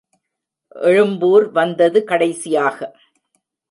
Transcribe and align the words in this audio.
எழும்பூர் 0.83 1.45
வந்தது 1.51 2.01
கடைசியாக. 2.03 2.77